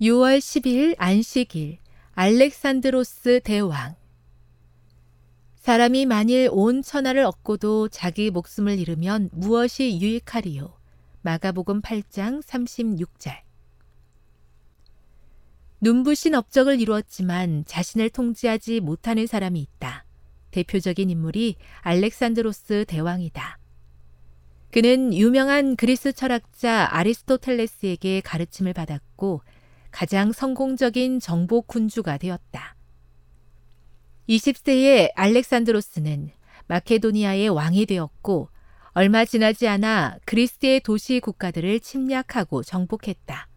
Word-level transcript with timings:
6월 0.00 0.38
10일 0.38 0.94
안식일 0.96 1.78
알렉산드로스 2.12 3.40
대왕 3.42 3.96
사람이 5.56 6.06
만일 6.06 6.48
온 6.52 6.82
천하를 6.82 7.24
얻고도 7.24 7.88
자기 7.88 8.30
목숨을 8.30 8.78
잃으면 8.78 9.28
무엇이 9.32 9.98
유익하리요? 10.00 10.72
마가복음 11.22 11.82
8장 11.82 12.44
36절 12.44 13.40
눈부신 15.80 16.36
업적을 16.36 16.80
이루었지만 16.80 17.64
자신을 17.66 18.10
통제하지 18.10 18.78
못하는 18.78 19.26
사람이 19.26 19.60
있다. 19.60 20.04
대표적인 20.52 21.10
인물이 21.10 21.56
알렉산드로스 21.80 22.84
대왕이다. 22.86 23.58
그는 24.70 25.12
유명한 25.12 25.74
그리스 25.74 26.12
철학자 26.12 26.88
아리스토텔레스에게 26.92 28.20
가르침을 28.20 28.74
받았고 28.74 29.42
가장 29.90 30.32
성공적인 30.32 31.20
정복 31.20 31.66
군주가 31.66 32.18
되었다. 32.18 32.76
20세의 34.28 35.12
알렉산드로스는 35.14 36.30
마케도니아의 36.66 37.48
왕이 37.48 37.86
되었고 37.86 38.50
얼마 38.92 39.24
지나지 39.24 39.66
않아 39.68 40.18
그리스의 40.24 40.80
도시 40.80 41.20
국가들을 41.20 41.80
침략하고 41.80 42.62
정복했다. 42.62 43.48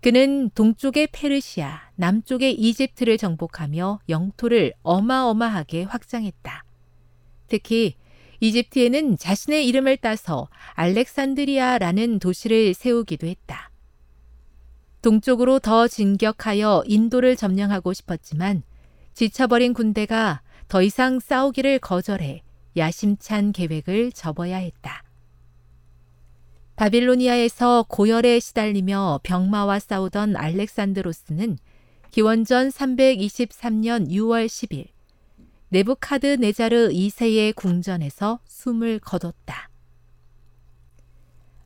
그는 0.00 0.50
동쪽의 0.50 1.08
페르시아, 1.12 1.90
남쪽의 1.96 2.54
이집트를 2.54 3.16
정복하며 3.16 4.00
영토를 4.08 4.74
어마어마하게 4.82 5.84
확장했다. 5.84 6.64
특히 7.48 7.96
이집트에는 8.40 9.16
자신의 9.16 9.66
이름을 9.66 9.96
따서 9.96 10.48
알렉산드리아라는 10.74 12.18
도시를 12.18 12.74
세우기도 12.74 13.26
했다. 13.26 13.70
동쪽으로 15.04 15.58
더 15.58 15.86
진격하여 15.86 16.84
인도를 16.86 17.36
점령하고 17.36 17.92
싶었지만 17.92 18.62
지쳐버린 19.12 19.74
군대가 19.74 20.40
더 20.66 20.80
이상 20.80 21.20
싸우기를 21.20 21.78
거절해 21.80 22.42
야심찬 22.74 23.52
계획을 23.52 24.12
접어야 24.12 24.56
했다. 24.56 25.04
바빌로니아에서 26.76 27.84
고열에 27.86 28.40
시달리며 28.40 29.20
병마와 29.22 29.78
싸우던 29.78 30.36
알렉산드로스는 30.36 31.58
기원전 32.10 32.70
323년 32.70 34.08
6월 34.08 34.46
10일 34.46 34.86
네부카드 35.68 36.38
네자르 36.40 36.88
2세의 36.88 37.54
궁전에서 37.54 38.40
숨을 38.46 39.00
거뒀다. 39.00 39.68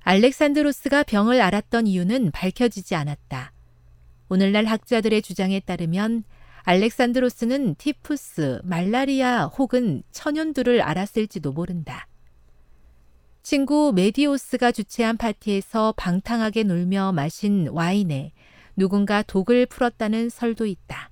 알렉산드로스가 0.09 1.03
병을 1.03 1.42
앓았던 1.42 1.87
이유는 1.87 2.31
밝혀지지 2.31 2.95
않았다. 2.95 3.53
오늘날 4.31 4.64
학자들의 4.64 5.20
주장에 5.20 5.61
따르면 5.61 6.25
알렉산드로스는 6.62 7.75
티푸스, 7.75 8.62
말라리아 8.64 9.45
혹은 9.45 10.03
천연두를 10.11 10.81
앓았을지도 10.81 11.53
모른다. 11.53 12.09
친구 13.42 13.92
메디오스가 13.95 14.73
주최한 14.73 15.19
파티에서 15.19 15.92
방탕하게 15.98 16.62
놀며 16.62 17.12
마신 17.12 17.69
와인에 17.69 18.33
누군가 18.77 19.20
독을 19.20 19.67
풀었다는 19.67 20.31
설도 20.31 20.64
있다. 20.64 21.11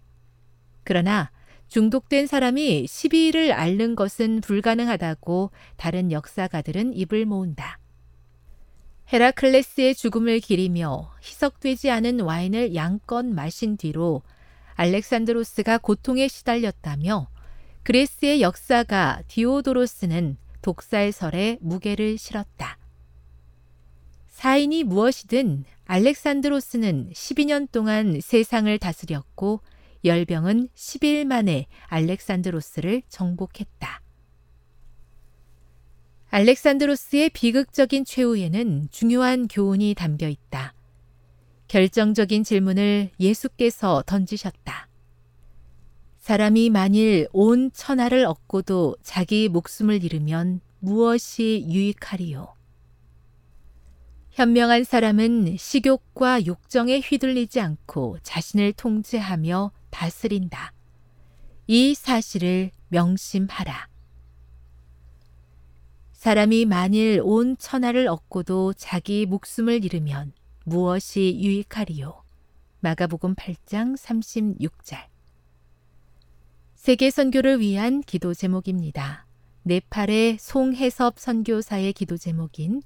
그러나 0.84 1.30
중독된 1.68 2.26
사람이 2.26 2.86
시비를 2.86 3.52
앓는 3.52 3.94
것은 3.94 4.40
불가능하다고 4.40 5.50
다른 5.76 6.10
역사가들은 6.10 6.94
입을 6.94 7.26
모은다. 7.26 7.78
헤라클레스의 9.12 9.94
죽음을 9.94 10.40
기리며 10.40 11.12
희석되지 11.22 11.90
않은 11.90 12.20
와인을 12.20 12.74
양껏 12.74 13.24
마신 13.24 13.76
뒤로 13.76 14.22
알렉산드로스가 14.74 15.78
고통에 15.78 16.26
시달렸다며 16.26 17.28
그레스의 17.84 18.42
역사가 18.42 19.22
디오도로스는 19.28 20.36
독살설에 20.60 21.58
무게를 21.60 22.18
실었다. 22.18 22.78
사인이 24.28 24.82
무엇이든 24.82 25.64
알렉산드로스는 25.84 27.10
12년 27.12 27.70
동안 27.70 28.20
세상을 28.20 28.76
다스렸고 28.78 29.60
열병은 30.04 30.68
10일 30.74 31.24
만에 31.24 31.66
알렉산드로스를 31.86 33.02
정복했다. 33.08 34.05
알렉산드로스의 36.36 37.30
비극적인 37.30 38.04
최후에는 38.04 38.88
중요한 38.90 39.48
교훈이 39.48 39.94
담겨 39.94 40.28
있다. 40.28 40.74
결정적인 41.66 42.44
질문을 42.44 43.08
예수께서 43.18 44.02
던지셨다. 44.04 44.86
사람이 46.18 46.68
만일 46.68 47.26
온 47.32 47.70
천하를 47.72 48.26
얻고도 48.26 48.96
자기 49.02 49.48
목숨을 49.48 50.04
잃으면 50.04 50.60
무엇이 50.78 51.64
유익하리요? 51.70 52.54
현명한 54.32 54.84
사람은 54.84 55.56
식욕과 55.56 56.44
욕정에 56.44 57.00
휘둘리지 57.00 57.60
않고 57.60 58.18
자신을 58.22 58.74
통제하며 58.74 59.72
다스린다. 59.88 60.74
이 61.66 61.94
사실을 61.94 62.72
명심하라. 62.88 63.95
사람이 66.26 66.64
만일 66.64 67.20
온 67.22 67.56
천하를 67.56 68.08
얻고도 68.08 68.72
자기 68.72 69.26
목숨을 69.26 69.84
잃으면 69.84 70.32
무엇이 70.64 71.38
유익하리요? 71.40 72.20
마가복음 72.80 73.36
8장 73.36 73.96
36절. 73.96 75.06
세계 76.74 77.10
선교를 77.12 77.60
위한 77.60 78.00
기도 78.00 78.34
제목입니다. 78.34 79.24
네팔의 79.62 80.38
송해섭 80.40 81.20
선교사의 81.20 81.92
기도 81.92 82.16
제목인 82.16 82.82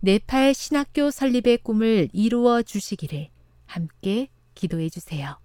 네팔 0.00 0.52
신학교 0.52 1.12
설립의 1.12 1.58
꿈을 1.58 2.08
이루어 2.12 2.62
주시기를 2.62 3.28
함께 3.66 4.30
기도해 4.56 4.88
주세요. 4.88 5.38